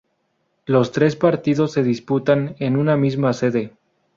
[0.65, 3.75] Los tres partidos se disputan en una misma sede.